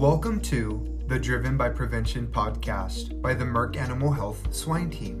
[0.00, 5.20] Welcome to the Driven by Prevention podcast by the Merck Animal Health Swine Team.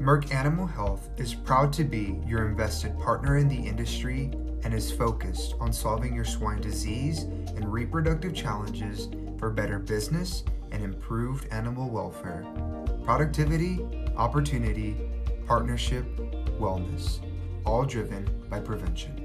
[0.00, 4.32] Merck Animal Health is proud to be your invested partner in the industry
[4.64, 7.22] and is focused on solving your swine disease
[7.54, 10.42] and reproductive challenges for better business
[10.72, 12.44] and improved animal welfare,
[13.04, 14.96] productivity, opportunity,
[15.46, 16.04] partnership,
[16.58, 17.20] wellness,
[17.64, 19.21] all driven by prevention.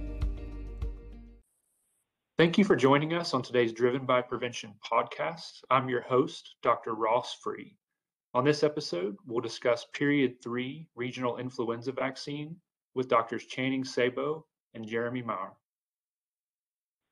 [2.38, 5.63] Thank you for joining us on today's Driven by Prevention podcast.
[5.71, 6.93] I'm your host, Dr.
[6.93, 7.75] Ross Free.
[8.35, 12.55] On this episode, we'll discuss period three regional influenza vaccine
[12.93, 13.48] with Drs.
[13.48, 14.43] Channing Sebo
[14.76, 15.53] and Jeremy Maurer.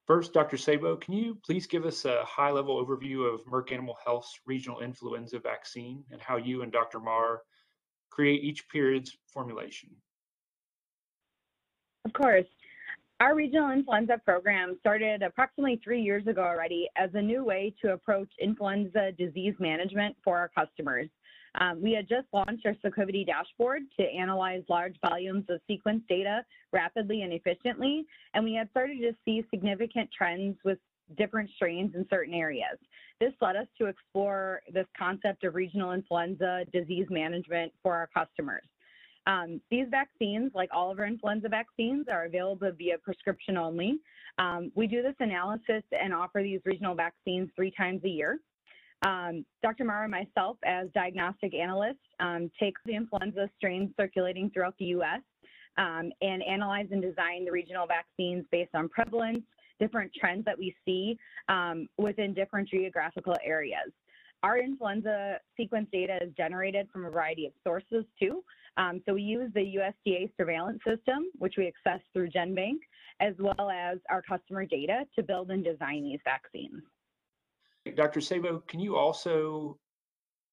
[0.06, 0.58] First, Dr.
[0.58, 4.82] Sebo, can you please give us a high level overview of Merck Animal Health's regional
[4.82, 7.00] influenza vaccine and how you and Dr.
[7.00, 7.42] Maurer
[8.12, 9.90] create each period's formulation?
[12.06, 12.46] Of course.
[13.22, 17.94] Our regional influenza program started approximately three years ago already as a new way to
[17.94, 21.08] approach influenza disease management for our customers.
[21.62, 26.44] Um, we had just launched our Sequivity dashboard to analyze large volumes of sequence data
[26.74, 30.78] rapidly and efficiently, and we had started to see significant trends with
[31.18, 32.78] different strains in certain areas.
[33.22, 38.64] This led us to explore this concept of regional influenza disease management for our customers.
[39.28, 44.00] Um, these vaccines, like all of our influenza vaccines, are available via prescription only.
[44.38, 48.40] Um, we do this analysis and offer these regional vaccines three times a year.
[49.06, 49.86] Um, Dr.
[49.86, 55.22] Maurer and myself, as diagnostic analysts, um, take the influenza strains circulating throughout the U.S.
[55.78, 59.42] Um, and analyze and design the regional vaccines based on prevalence,
[59.80, 61.18] different trends that we see
[61.50, 63.92] um, within different geographical areas.
[64.44, 68.44] Our influenza sequence data is generated from a variety of sources too.
[68.78, 72.80] Um, so we use the USDA surveillance system, which we access through GenBank,
[73.20, 76.82] as well as our customer data to build and design these vaccines.
[77.96, 78.20] Dr.
[78.20, 79.78] Sebo, can you also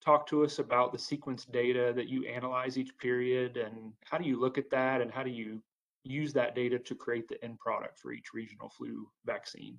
[0.04, 4.24] talk to us about the sequence data that you analyze each period and how do
[4.24, 5.62] you look at that and how do you
[6.04, 9.78] use that data to create the end product for each regional flu vaccine?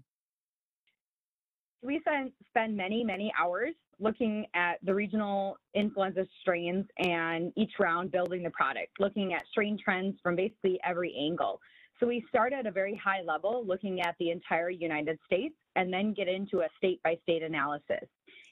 [1.84, 8.42] We spend many, many hours looking at the regional influenza strains and each round building
[8.42, 11.60] the product, looking at strain trends from basically every angle.
[12.00, 15.92] So we start at a very high level, looking at the entire United States, and
[15.92, 18.08] then get into a state by state analysis.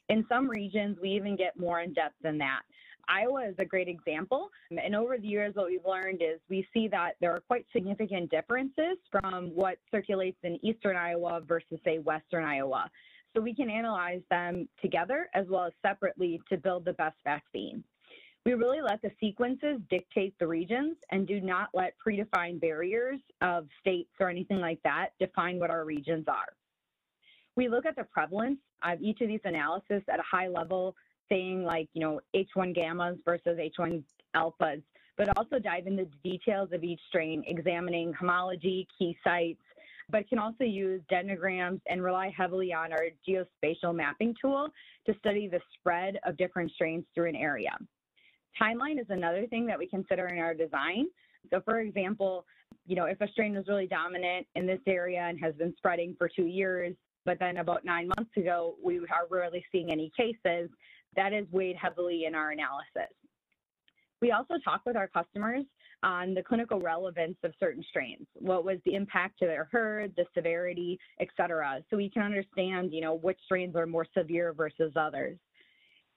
[0.08, 2.60] In some regions, we even get more in depth than that.
[3.08, 4.48] Iowa is a great example.
[4.70, 8.30] And over the years, what we've learned is we see that there are quite significant
[8.30, 12.88] differences from what circulates in eastern Iowa versus, say, western Iowa.
[13.34, 17.82] So we can analyze them together as well as separately to build the best vaccine.
[18.44, 23.68] We really let the sequences dictate the regions and do not let predefined barriers of
[23.80, 26.52] states or anything like that define what our regions are.
[27.54, 30.96] We look at the prevalence of each of these analysis at a high level,
[31.28, 34.02] saying like, you know, H1 gammas versus H1
[34.34, 34.82] alphas,
[35.16, 39.60] but also dive into the details of each strain, examining homology, key sites,
[40.10, 44.68] but can also use dendrograms and rely heavily on our geospatial mapping tool
[45.06, 47.76] to study the spread of different strains through an area.
[48.60, 51.06] Timeline is another thing that we consider in our design.
[51.50, 52.44] So for example,
[52.86, 56.14] you know, if a strain was really dominant in this area and has been spreading
[56.18, 60.68] for two years, but then about nine months ago, we are rarely seeing any cases,
[61.14, 63.12] that is weighed heavily in our analysis.
[64.20, 65.64] We also talk with our customers
[66.02, 68.26] on the clinical relevance of certain strains.
[68.34, 72.92] What was the impact to their herd, the severity, et cetera, so we can understand,
[72.92, 75.38] you know, which strains are more severe versus others.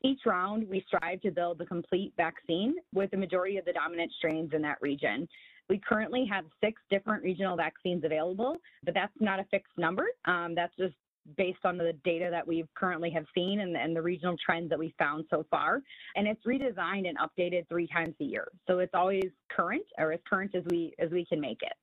[0.03, 4.11] Each round, we strive to build a complete vaccine with the majority of the dominant
[4.17, 5.27] strains in that region.
[5.67, 10.05] We currently have six different regional vaccines available, but that's not a fixed number.
[10.25, 10.93] Um, that's just
[11.37, 14.77] based on the data that we currently have seen and, and, the regional trends that
[14.77, 15.81] we found so far.
[16.15, 18.47] And it's redesigned and updated three times a year.
[18.67, 21.73] So it's always current or as current as we as we can make it.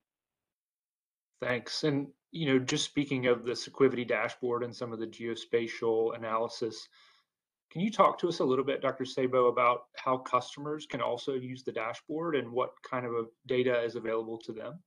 [1.41, 1.83] Thanks.
[1.83, 6.87] And you know, just speaking of the Sequivity dashboard and some of the geospatial analysis,
[7.69, 9.03] can you talk to us a little bit, Dr.
[9.03, 13.95] Sebo, about how customers can also use the dashboard and what kind of data is
[13.95, 14.79] available to them?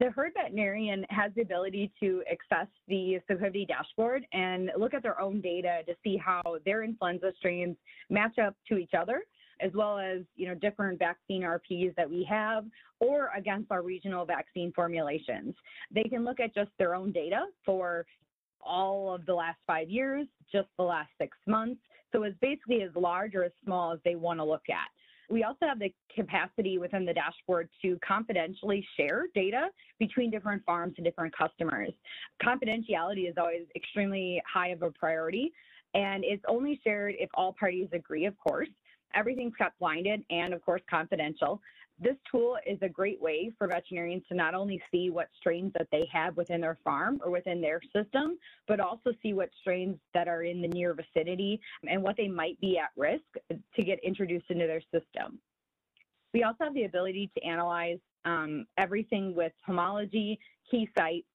[0.00, 5.20] The herd veterinarian has the ability to access the Sequivity dashboard and look at their
[5.20, 7.76] own data to see how their influenza strains
[8.10, 9.22] match up to each other,
[9.60, 12.64] as well as you know different vaccine RPs that we have,
[12.98, 15.54] or against our regional vaccine formulations.
[15.92, 18.04] They can look at just their own data for
[18.60, 21.80] all of the last five years, just the last six months.
[22.12, 24.88] So it's basically as large or as small as they want to look at.
[25.30, 29.68] We also have the capacity within the dashboard to confidentially share data
[29.98, 31.90] between different farms and different customers.
[32.42, 35.52] Confidentiality is always extremely high of a priority,
[35.94, 38.68] and it's only shared if all parties agree, of course.
[39.14, 41.60] Everything's kept blinded and, of course, confidential.
[42.00, 45.86] This tool is a great way for veterinarians to not only see what strains that
[45.92, 48.36] they have within their farm or within their system,
[48.66, 52.60] but also see what strains that are in the near vicinity and what they might
[52.60, 55.38] be at risk to get introduced into their system.
[56.32, 61.26] We also have the ability to analyze um, everything with homology, key sites,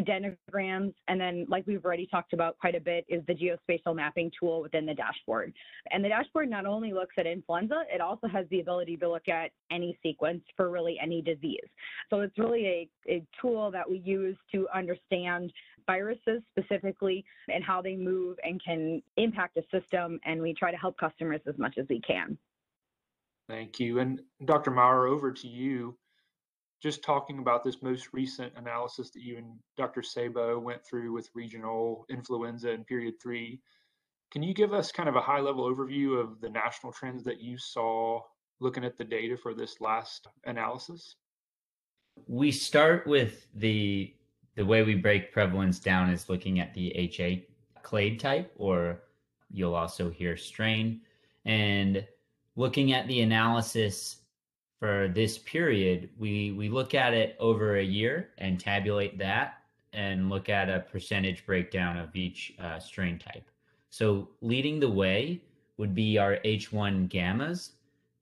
[0.00, 4.30] dendrograms, and then like we've already talked about quite a bit is the geospatial mapping
[4.38, 5.52] tool within the dashboard.
[5.90, 9.28] And the dashboard not only looks at influenza, it also has the ability to look
[9.28, 11.68] at any sequence for really any disease.
[12.10, 15.52] So it's really a, a tool that we use to understand
[15.86, 20.76] viruses specifically and how they move and can impact a system, and we try to
[20.76, 22.38] help customers as much as we can.
[23.48, 23.98] Thank you.
[23.98, 24.70] And Dr.
[24.70, 25.96] Maurer, over to you
[26.82, 30.00] just talking about this most recent analysis that you and Dr.
[30.00, 33.60] Sebo went through with regional influenza in period three,
[34.32, 37.40] can you give us kind of a high level overview of the national trends that
[37.40, 38.20] you saw
[38.60, 41.16] looking at the data for this last analysis?
[42.26, 44.14] We start with the
[44.54, 47.46] the way we break prevalence down is looking at the HA
[47.82, 49.02] clade type, or
[49.50, 51.00] you'll also hear strain,
[51.46, 52.06] and
[52.56, 54.21] looking at the analysis
[54.82, 59.60] for this period, we we look at it over a year and tabulate that
[59.92, 63.48] and look at a percentage breakdown of each uh, strain type.
[63.90, 65.40] So leading the way
[65.76, 67.74] would be our H1 gammas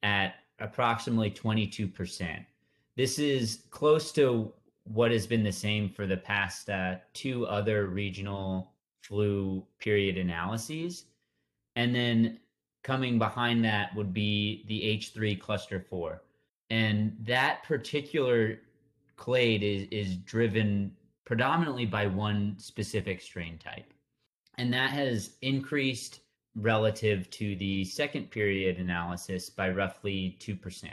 [0.03, 2.45] at approximately 22%.
[2.95, 4.53] This is close to
[4.85, 11.07] what has been the same for the past uh, two other regional flu period analyses.
[11.77, 12.39] And then
[12.83, 16.21] coming behind that would be the H3 cluster 4
[16.71, 18.61] and that particular
[19.17, 20.93] clade is is driven
[21.25, 23.93] predominantly by one specific strain type.
[24.59, 26.21] And that has increased
[26.57, 30.91] relative to the second period analysis by roughly 2%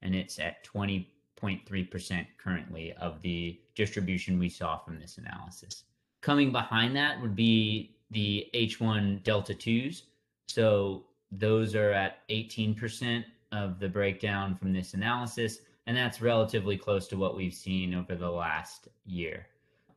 [0.00, 5.84] and it's at 20.3% currently of the distribution we saw from this analysis.
[6.22, 10.02] Coming behind that would be the h1 delta 2s
[10.46, 13.22] so those are at 18%
[13.52, 18.14] of the breakdown from this analysis, and that's relatively close to what we've seen over
[18.14, 19.46] the last year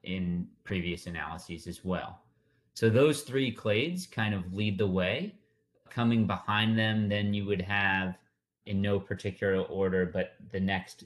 [0.03, 2.21] in previous analyses as well.
[2.73, 5.35] So those three clades kind of lead the way.
[5.89, 8.17] Coming behind them, then you would have,
[8.65, 11.03] in no particular order, but the next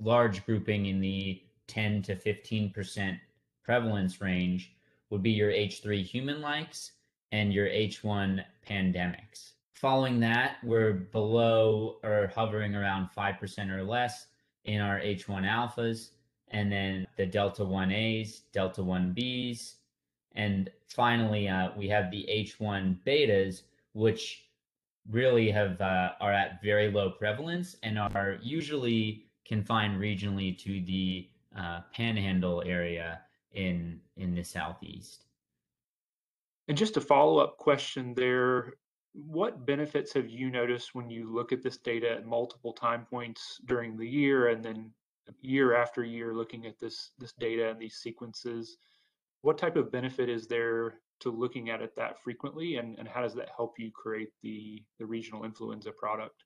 [0.00, 3.18] large grouping in the 10 to 15%
[3.62, 4.72] prevalence range
[5.10, 6.92] would be your H3 human likes
[7.32, 9.52] and your H1 pandemics.
[9.80, 14.26] Following that, we're below or hovering around 5% or less
[14.64, 16.10] in our H1 alphas,
[16.48, 19.74] and then the Delta 1As, Delta 1Bs,
[20.34, 24.46] and finally, uh, we have the H1 betas, which
[25.08, 31.28] really have uh, are at very low prevalence and are usually confined regionally to the
[31.56, 33.20] uh, panhandle area
[33.52, 35.24] in in the southeast.
[36.66, 38.74] And just a follow up question there
[39.12, 43.60] what benefits have you noticed when you look at this data at multiple time points
[43.66, 44.90] during the year and then
[45.40, 48.78] year after year looking at this this data and these sequences?
[49.42, 53.22] What type of benefit is there to looking at it that frequently and, and how
[53.22, 56.44] does that help you create the the regional influenza product?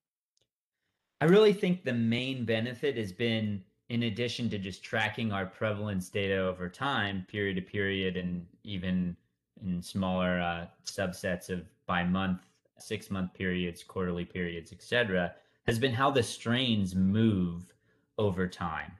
[1.20, 6.08] I really think the main benefit has been in addition to just tracking our prevalence
[6.08, 9.16] data over time period to period and even
[9.62, 12.40] in smaller uh, subsets of by month
[12.78, 15.34] six month periods, quarterly periods, etc.,
[15.66, 17.72] has been how the strains move
[18.18, 18.92] over time.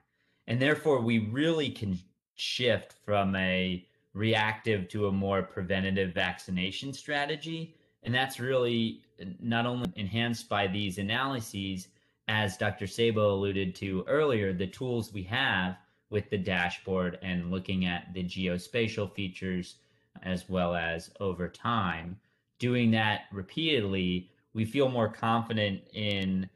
[0.47, 1.99] And therefore, we really can
[2.35, 7.75] shift from a reactive to a more preventative vaccination strategy.
[8.03, 9.01] And that's really
[9.39, 11.87] not only enhanced by these analyses,
[12.27, 12.85] as Dr.
[12.85, 15.77] Sebo alluded to earlier, the tools we have
[16.09, 19.75] with the dashboard and looking at the geospatial features
[20.21, 22.17] as well as over time
[22.59, 26.49] doing that repeatedly, we feel more confident in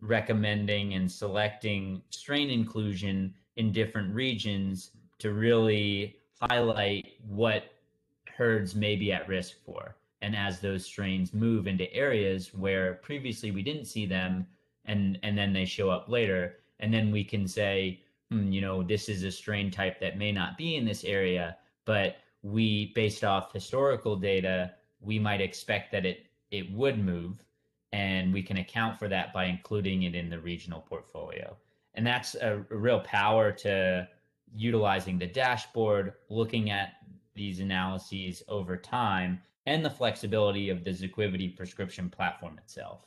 [0.00, 7.72] recommending and selecting strain inclusion in different regions to really highlight what
[8.36, 9.96] herds may be at risk for.
[10.22, 14.46] And as those strains move into areas where previously we didn't see them,
[14.86, 18.82] and and then they show up later, and then we can say, hmm, you know,
[18.82, 23.24] this is a strain type that may not be in this area, but we, based
[23.24, 24.72] off historical data,
[25.04, 27.44] we might expect that it it would move
[27.92, 31.56] and we can account for that by including it in the regional portfolio.
[31.94, 34.08] And that's a, a real power to
[34.52, 36.94] utilizing the dashboard, looking at
[37.34, 43.06] these analyses over time, and the flexibility of the Sequivity prescription platform itself.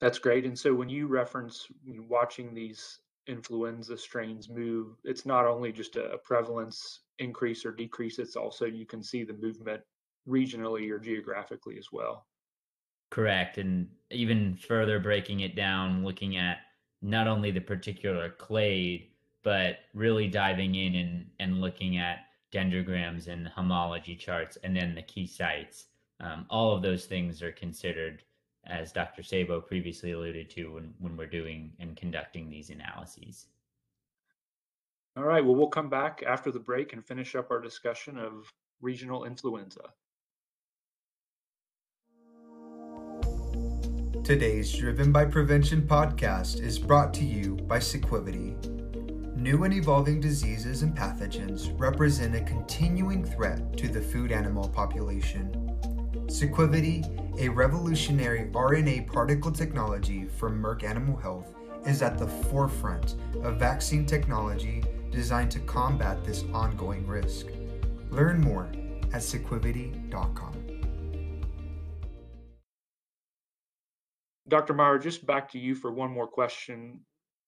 [0.00, 0.44] That's great.
[0.44, 1.66] And so when you reference
[2.08, 8.36] watching these influenza strains move, it's not only just a prevalence increase or decrease, it's
[8.36, 9.80] also you can see the movement
[10.28, 12.26] regionally or geographically as well.
[13.10, 13.58] Correct.
[13.58, 16.58] And even further breaking it down, looking at
[17.02, 19.08] not only the particular clade,
[19.42, 22.18] but really diving in and, and looking at
[22.52, 25.86] dendrograms and homology charts and then the key sites.
[26.20, 28.22] Um, all of those things are considered,
[28.66, 29.22] as Dr.
[29.22, 33.46] Sebo previously alluded to, when, when we're doing and conducting these analyses.
[35.16, 38.52] All right, well, we'll come back after the break and finish up our discussion of
[38.82, 39.80] regional influenza.
[44.22, 48.62] Today's Driven by Prevention podcast is brought to you by Sequivity.
[49.36, 55.50] New and evolving diseases and pathogens represent a continuing threat to the food animal population.
[56.26, 61.54] Sequivity, a revolutionary RNA particle technology from Merck Animal Health,
[61.86, 64.82] is at the forefront of vaccine technology
[65.16, 67.46] designed to combat this ongoing risk.
[68.10, 68.68] Learn more
[69.14, 70.52] at sequivity.com.
[74.46, 74.74] Dr.
[74.74, 77.00] Maurer, just back to you for one more question.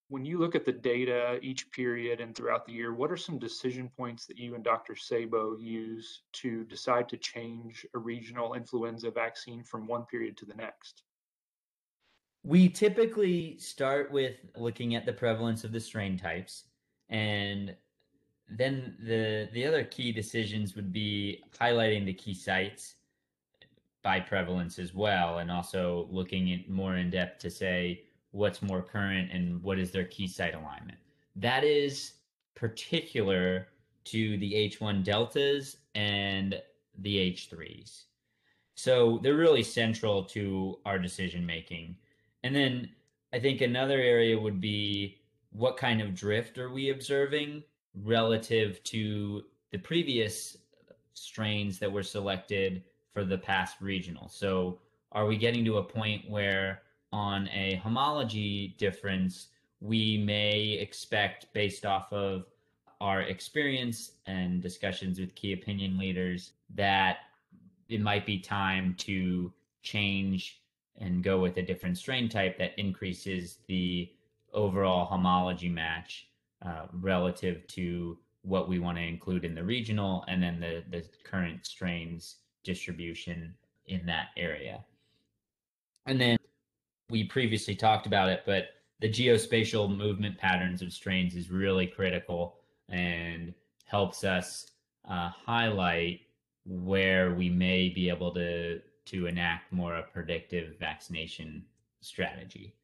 [0.09, 3.39] When you look at the data each period and throughout the year, what are some
[3.39, 4.95] decision points that you and Dr.
[4.95, 10.55] Sebo use to decide to change a regional influenza vaccine from one period to the
[10.55, 11.03] next?
[12.45, 16.65] We typically start with looking at the prevalence of the strain types
[17.11, 17.75] and
[18.49, 22.95] then the the other key decisions would be highlighting the key sites
[24.03, 28.83] by prevalence as well, and also looking at more in depth to say what's more
[28.83, 30.99] current and what is their key site alignment.
[31.37, 32.15] That is
[32.55, 33.69] particular
[34.05, 36.61] to the H1 deltas and
[36.99, 38.05] the H3s.
[38.75, 41.97] So they're really central to our decision making.
[42.43, 42.91] And then
[43.33, 45.19] I think another area would be
[45.51, 47.63] what kind of drift are we observing
[47.95, 50.57] relative to the previous
[51.15, 54.29] strains that were selected for the past regional.
[54.29, 54.79] So
[55.13, 59.49] are we getting to a point where on a homology difference,
[59.81, 62.47] we may expect based off of
[63.01, 67.19] our experience and discussions with key opinion leaders that
[67.89, 69.53] it might be time to
[69.83, 70.61] change
[70.99, 74.11] and go with a different strain type that increases the
[74.53, 76.29] overall homology match
[76.65, 81.05] uh, relative to what we want to include in the regional and then the, the
[81.25, 83.55] current strains distribution
[83.87, 84.85] in that area.
[86.07, 86.39] And then
[87.11, 88.69] we previously talked about it, but
[89.01, 92.57] the geospatial movement patterns of strains is really critical
[92.89, 94.71] and helps us
[95.09, 96.21] uh, highlight
[96.65, 101.65] where we may be able to to enact more a predictive vaccination
[102.03, 102.75] strategy.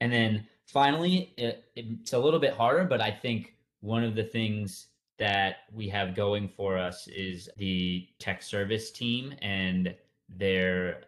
[0.00, 4.24] And then finally, it, it's a little bit harder, but I think one of the
[4.24, 4.86] things
[5.18, 9.94] that we have going for us is the tech service team and
[10.28, 11.02] their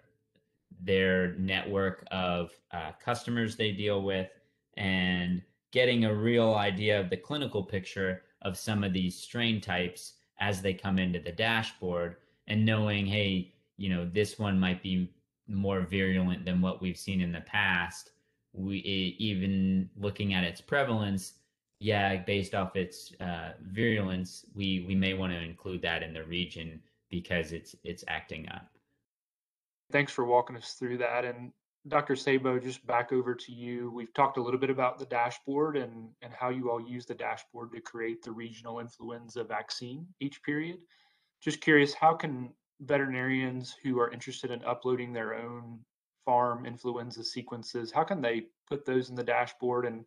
[0.83, 4.29] their network of uh, customers they deal with
[4.77, 10.15] and getting a real idea of the clinical picture of some of these strain types
[10.39, 15.11] as they come into the dashboard and knowing hey you know this one might be
[15.49, 18.13] more virulent than what we've seen in the past
[18.57, 18.79] we
[19.19, 21.35] even looking at its prevalence,
[21.81, 26.25] yeah, based off its uh, virulence, we we may want to include that in the
[26.25, 28.69] region because it's it's acting up.
[29.93, 31.25] Thanks for walking us through that.
[31.25, 31.53] And
[31.89, 32.15] Dr.
[32.15, 33.91] Sebo, just back over to you.
[33.93, 37.15] We've talked a little bit about the dashboard and, and how you all use the
[37.15, 40.79] dashboard to create the regional influenza vaccine each period.
[41.41, 45.79] Just curious, how can veterinarians who are interested in uploading their own
[46.27, 49.87] farm influenza sequences, how can they put those in the dashboard?
[49.87, 50.05] And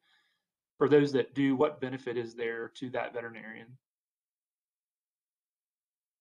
[0.77, 3.67] for those that do, what benefit is there to that veterinarian?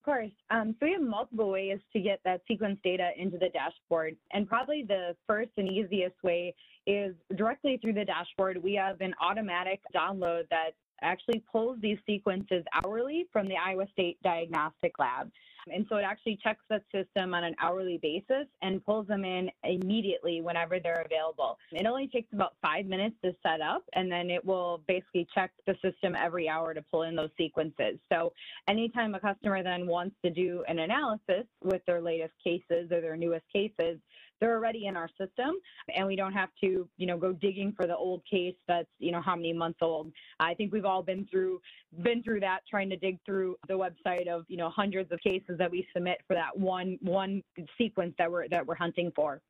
[0.00, 0.31] Of course.
[0.50, 4.17] Um, so we have multiple ways to get that sequence data into the dashboard.
[4.33, 6.55] And probably the first and easiest way
[6.87, 8.62] is directly through the dashboard.
[8.62, 10.71] We have an automatic download that
[11.02, 15.31] actually pulls these sequences hourly from the Iowa State Diagnostic Lab.
[15.73, 19.50] And so it actually checks that system on an hourly basis and pulls them in
[19.64, 21.59] immediately whenever they're available.
[21.73, 25.50] It only takes about five minutes to set up, and then it will basically check
[25.67, 27.99] the system every hour to pull in those sequences.
[28.11, 28.33] So
[28.67, 33.17] anytime a customer then wants to do an analysis with their latest cases or their
[33.17, 33.99] newest cases,
[34.40, 35.57] they're already in our system
[35.95, 39.12] and we don't have to, you know, go digging for the old case that's, you
[39.12, 40.12] know, how many months old.
[40.40, 41.61] I think we've all been through
[42.02, 45.57] been through that trying to dig through the website of, you know, hundreds of cases
[45.59, 47.42] that we submit for that one one
[47.76, 49.40] sequence that we're that we're hunting for.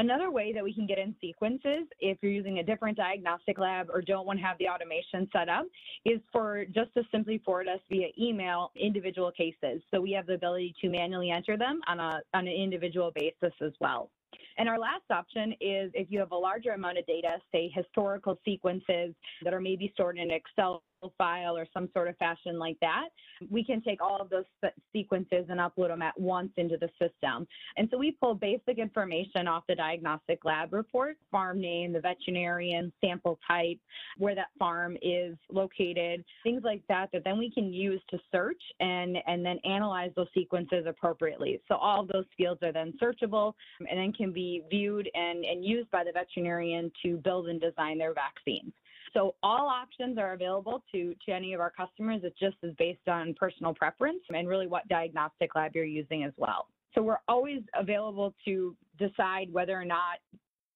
[0.00, 3.90] Another way that we can get in sequences, if you're using a different diagnostic lab
[3.92, 5.66] or don't want to have the automation set up,
[6.06, 9.82] is for just to simply forward us via email individual cases.
[9.90, 13.52] So we have the ability to manually enter them on, a, on an individual basis
[13.60, 14.08] as well.
[14.56, 18.38] And our last option is if you have a larger amount of data, say historical
[18.42, 19.14] sequences
[19.44, 20.82] that are maybe stored in Excel
[21.16, 23.08] file or some sort of fashion like that,
[23.50, 24.44] we can take all of those
[24.92, 27.46] sequences and upload them at once into the system.
[27.76, 32.92] And so we pull basic information off the diagnostic lab report, farm name, the veterinarian,
[33.00, 33.78] sample type,
[34.18, 38.60] where that farm is located, things like that, that then we can use to search
[38.80, 41.60] and, and then analyze those sequences appropriately.
[41.68, 45.64] So all of those fields are then searchable and then can be viewed and, and
[45.64, 48.72] used by the veterinarian to build and design their vaccines.
[49.12, 52.22] So all options are available to, to any of our customers.
[52.24, 56.32] It just is based on personal preference and really what diagnostic lab you're using as
[56.36, 56.68] well.
[56.94, 60.18] So we're always available to decide whether or not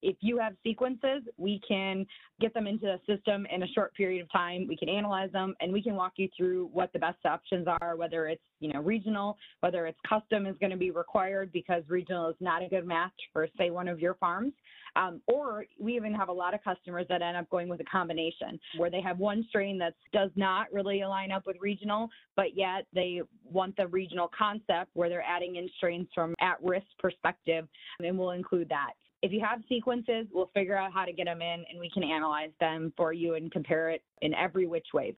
[0.05, 2.07] if you have sequences, we can
[2.41, 4.67] get them into the system in a short period of time.
[4.69, 7.97] We can analyze them and we can walk you through what the best options are,
[7.97, 12.29] whether it's, you know, regional, whether it's custom is going to be required because regional
[12.29, 14.53] is not a good match for, say, one of your farms.
[14.97, 17.85] Um, or we even have a lot of customers that end up going with a
[17.85, 22.57] combination where they have one strain that does not really align up with regional, but
[22.57, 27.67] yet they want the regional concept where they're adding in strains from at risk perspective,
[27.99, 28.93] and we'll include that.
[29.25, 32.05] If you have sequences, we'll figure out how to get them in and we can
[32.05, 35.17] analyze them for you and compare it in every which way.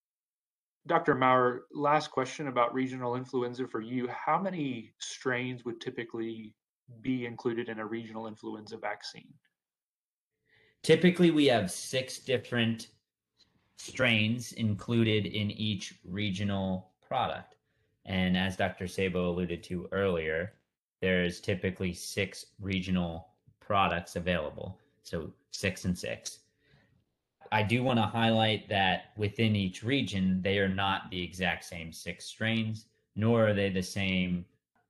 [0.86, 1.16] Dr.
[1.16, 4.06] Maurer, last question about regional influenza for you.
[4.06, 6.54] How many strains would typically
[7.00, 9.34] be included in a regional influenza vaccine?
[10.84, 12.90] Typically, we have six different
[13.76, 17.56] strains included in each regional product.
[18.04, 18.84] And as Dr.
[18.84, 20.52] Sebo alluded to earlier,
[21.00, 23.31] there's typically six regional
[23.66, 24.79] products available.
[25.02, 26.40] So six and six.
[27.52, 31.92] I do want to highlight that within each region, they are not the exact same
[31.92, 34.44] six strains, nor are they the same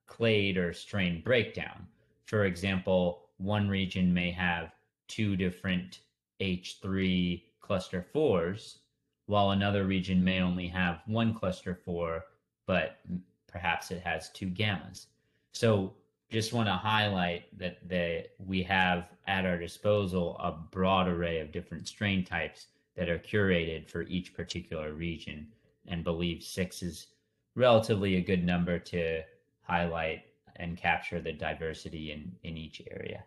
[0.07, 1.87] clade or strain breakdown.
[2.25, 4.71] For example, one region may have
[5.07, 5.99] two different
[6.41, 8.79] H3 cluster fours,
[9.27, 12.25] while another region may only have one cluster four,
[12.65, 12.99] but
[13.47, 15.07] perhaps it has two gammas.
[15.51, 15.93] So
[16.29, 21.51] just want to highlight that that we have at our disposal a broad array of
[21.51, 25.47] different strain types that are curated for each particular region
[25.87, 27.07] and believe six is
[27.55, 29.21] relatively a good number to
[29.61, 30.23] highlight
[30.57, 33.23] and capture the diversity in, in each area.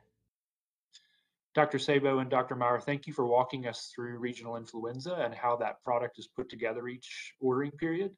[1.54, 1.78] Dr.
[1.78, 2.54] Sebo and Dr.
[2.54, 6.48] Maurer, thank you for walking us through regional influenza and how that product is put
[6.48, 8.12] together each ordering period.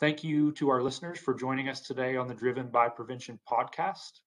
[0.00, 4.20] Thank you to our listeners for joining us today on the Driven by Prevention podcast.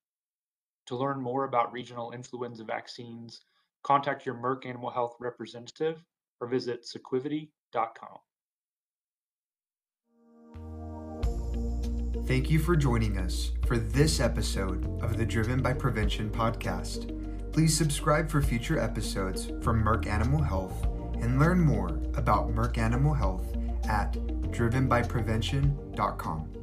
[0.85, 3.41] To learn more about regional influenza vaccines,
[3.81, 6.03] contact your Merck Animal Health representative
[6.39, 8.19] or visit sequivity.com.
[12.27, 17.51] Thank you for joining us for this episode of the Driven by Prevention podcast.
[17.51, 20.85] Please subscribe for future episodes from Merck Animal Health
[21.19, 23.57] and learn more about Merck Animal Health
[23.89, 24.15] at
[24.53, 26.62] drivenbyprevention.com.